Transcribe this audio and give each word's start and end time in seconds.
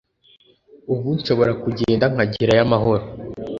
ubu 0.93 1.07
nshobora 1.17 1.51
kugenda 1.63 2.05
nkagerayo 2.13 2.61
amahoro 2.67 3.03